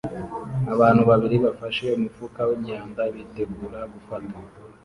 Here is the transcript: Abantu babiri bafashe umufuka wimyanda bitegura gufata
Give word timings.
Abantu 0.73 1.01
babiri 1.09 1.35
bafashe 1.45 1.85
umufuka 1.97 2.39
wimyanda 2.49 3.01
bitegura 3.15 3.79
gufata 3.93 4.35